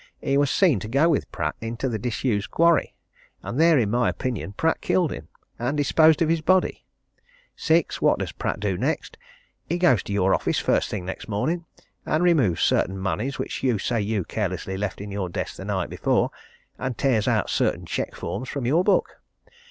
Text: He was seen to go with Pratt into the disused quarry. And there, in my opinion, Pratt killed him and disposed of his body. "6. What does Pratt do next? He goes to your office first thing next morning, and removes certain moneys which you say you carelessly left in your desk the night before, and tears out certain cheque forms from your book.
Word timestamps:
He 0.19 0.35
was 0.35 0.49
seen 0.49 0.79
to 0.79 0.87
go 0.87 1.09
with 1.09 1.31
Pratt 1.31 1.55
into 1.61 1.87
the 1.87 1.99
disused 1.99 2.49
quarry. 2.49 2.95
And 3.43 3.59
there, 3.61 3.77
in 3.77 3.91
my 3.91 4.09
opinion, 4.09 4.53
Pratt 4.53 4.81
killed 4.81 5.11
him 5.11 5.27
and 5.59 5.77
disposed 5.77 6.23
of 6.23 6.29
his 6.29 6.41
body. 6.41 6.83
"6. 7.55 8.01
What 8.01 8.17
does 8.17 8.31
Pratt 8.31 8.59
do 8.59 8.79
next? 8.79 9.19
He 9.69 9.77
goes 9.77 10.01
to 10.01 10.11
your 10.11 10.33
office 10.33 10.57
first 10.57 10.89
thing 10.89 11.05
next 11.05 11.27
morning, 11.27 11.65
and 12.03 12.23
removes 12.23 12.63
certain 12.63 12.97
moneys 12.97 13.37
which 13.37 13.61
you 13.61 13.77
say 13.77 14.01
you 14.01 14.23
carelessly 14.23 14.75
left 14.75 15.01
in 15.01 15.11
your 15.11 15.29
desk 15.29 15.57
the 15.57 15.65
night 15.65 15.91
before, 15.91 16.31
and 16.79 16.97
tears 16.97 17.27
out 17.27 17.51
certain 17.51 17.85
cheque 17.85 18.15
forms 18.15 18.49
from 18.49 18.65
your 18.65 18.83
book. 18.83 19.21